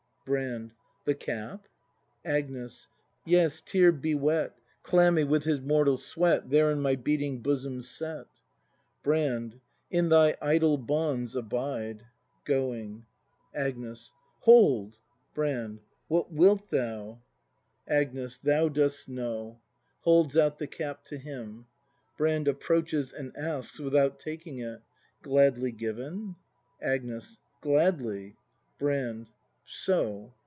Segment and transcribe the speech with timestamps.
[0.23, 0.71] Brand.
[1.03, 1.65] The cap?
[2.23, 2.87] Agnes.
[3.25, 4.53] Yes, tear bewet.
[4.83, 6.49] Clammy with his mortal sweat.
[6.51, 8.27] There in my beating bosom set!
[9.03, 9.59] Brand.
[9.89, 12.05] In thy idol bonds abide.
[12.45, 13.07] [Going.
[13.53, 14.13] Agnes.
[14.41, 14.99] Hold!
[15.33, 15.81] Brand.
[16.07, 17.19] What wilt thou?
[17.87, 18.37] 208 BRAND [act iv Agnes.
[18.39, 19.59] Thou dost know.
[20.01, 21.65] [Holds out the cap to him.
[22.17, 22.47] Brand.
[22.47, 24.81] [Approaches and asks, without taking it.]
[25.23, 26.35] Gladly given?
[26.79, 27.39] Agnes.
[27.59, 28.37] Gladly!
[28.77, 29.29] Brand.
[29.73, 30.33] So.